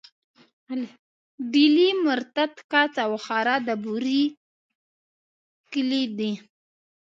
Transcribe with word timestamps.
ډيلی، 1.51 1.89
مرتت، 2.05 2.53
کڅ 2.71 2.93
او 3.03 3.09
وهاره 3.15 3.55
د 3.67 3.69
بوري 3.83 4.21
کلي 5.71 6.03
دي. 6.17 6.31